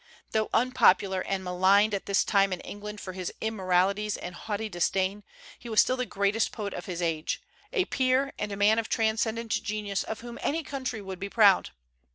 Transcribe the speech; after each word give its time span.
Though 0.31 0.49
unpopular 0.51 1.21
and 1.21 1.43
maligned 1.43 1.93
at 1.93 2.07
this 2.07 2.23
time 2.23 2.51
in 2.51 2.59
England 2.61 2.99
for 2.99 3.13
his 3.13 3.31
immoralities 3.39 4.17
and 4.17 4.33
haughty 4.33 4.67
disdain, 4.67 5.23
he 5.59 5.69
was 5.69 5.79
still 5.79 5.95
the 5.95 6.07
greatest 6.07 6.51
poet 6.51 6.73
of 6.73 6.87
his 6.87 7.03
age, 7.03 7.39
a 7.71 7.85
peer, 7.85 8.33
and 8.39 8.51
a 8.51 8.57
man 8.57 8.79
of 8.79 8.89
transcendent 8.89 9.51
genius 9.51 10.01
of 10.01 10.21
whom 10.21 10.39
any 10.41 10.63
country 10.63 11.03
would 11.03 11.19
be 11.19 11.29
proud. 11.29 11.69